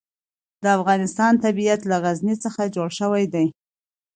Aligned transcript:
د 0.63 0.65
افغانستان 0.77 1.33
طبیعت 1.45 1.81
له 1.89 1.97
غزني 2.03 2.35
څخه 2.43 2.61
جوړ 2.75 2.89
شوی 2.99 3.25
دی. 3.33 3.47